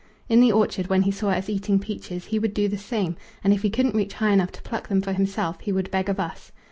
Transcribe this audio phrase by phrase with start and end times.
[0.27, 3.53] In the orchard when he saw us eating peaches he would do the same, and
[3.53, 6.19] if he couldn't reach high enough to pluck them for himself he would beg of
[6.19, 6.51] us.